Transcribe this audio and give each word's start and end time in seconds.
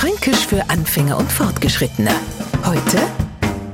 Fränkisch 0.00 0.46
für 0.46 0.70
Anfänger 0.70 1.18
und 1.18 1.30
Fortgeschrittene. 1.30 2.12
Heute 2.64 3.06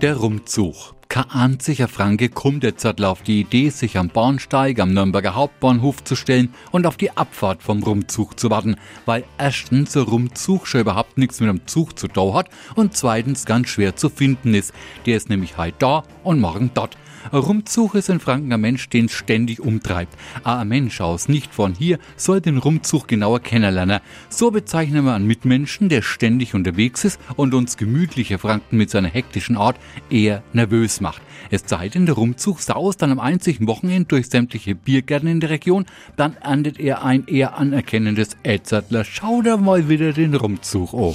Der 0.00 0.14
Rumzug. 0.14 0.94
Kein 1.08 1.28
einziger 1.28 1.88
Franke 1.88 2.28
kommt 2.28 2.62
jetzt 2.62 2.86
auf 2.86 3.22
die 3.22 3.40
Idee, 3.40 3.70
sich 3.70 3.98
am 3.98 4.08
Bahnsteig 4.08 4.78
am 4.78 4.94
Nürnberger 4.94 5.34
Hauptbahnhof 5.34 6.04
zu 6.04 6.14
stellen 6.14 6.54
und 6.70 6.86
auf 6.86 6.96
die 6.96 7.10
Abfahrt 7.16 7.64
vom 7.64 7.82
Rumzug 7.82 8.38
zu 8.38 8.50
warten, 8.50 8.76
weil 9.04 9.24
erstens 9.36 9.94
der 9.94 10.04
Rumzug 10.04 10.68
schon 10.68 10.82
überhaupt 10.82 11.18
nichts 11.18 11.40
mit 11.40 11.48
dem 11.48 11.66
Zug 11.66 11.98
zu 11.98 12.06
tun 12.06 12.34
hat 12.34 12.50
und 12.76 12.96
zweitens 12.96 13.44
ganz 13.44 13.70
schwer 13.70 13.96
zu 13.96 14.08
finden 14.08 14.54
ist. 14.54 14.72
Der 15.06 15.16
ist 15.16 15.28
nämlich 15.28 15.58
heute 15.58 15.74
da 15.80 16.04
und 16.22 16.40
morgen 16.40 16.70
dort. 16.72 16.96
Ein 17.30 17.38
Rumzug 17.38 17.94
ist 17.94 18.08
in 18.08 18.20
Franken 18.20 18.52
ein 18.52 18.60
Mensch, 18.60 18.88
den 18.88 19.08
ständig 19.08 19.60
umtreibt. 19.60 20.16
Aber 20.42 20.60
ein 20.60 20.68
Mensch 20.68 21.00
aus 21.00 21.28
nicht 21.28 21.54
von 21.54 21.74
hier 21.74 21.98
soll 22.16 22.40
den 22.40 22.58
Rumzug 22.58 23.06
genauer 23.06 23.40
kennenlernen. 23.40 24.00
So 24.28 24.50
bezeichnen 24.50 25.04
wir 25.04 25.14
einen 25.14 25.26
Mitmenschen, 25.26 25.88
der 25.88 26.02
ständig 26.02 26.54
unterwegs 26.54 27.04
ist 27.04 27.20
und 27.36 27.54
uns 27.54 27.76
gemütliche 27.76 28.38
Franken 28.38 28.76
mit 28.76 28.90
seiner 28.90 29.08
hektischen 29.08 29.56
Art 29.56 29.76
eher 30.10 30.42
nervös 30.52 31.00
macht. 31.00 31.22
Es 31.50 31.64
sei 31.66 31.88
denn, 31.88 32.06
der 32.06 32.16
Rumzug 32.16 32.60
saust 32.60 33.02
dann 33.02 33.12
am 33.12 33.20
einzigen 33.20 33.66
Wochenende 33.66 34.08
durch 34.08 34.28
sämtliche 34.28 34.74
Biergärten 34.74 35.28
in 35.28 35.40
der 35.40 35.50
Region, 35.50 35.86
dann 36.16 36.36
erntet 36.36 36.80
er 36.80 37.04
ein 37.04 37.26
eher 37.26 37.56
anerkennendes 37.56 38.36
Edzardler. 38.42 39.04
Schau 39.04 39.42
da 39.42 39.56
mal 39.56 39.88
wieder 39.88 40.12
den 40.12 40.34
Rumzug 40.34 40.92
an. 40.94 41.14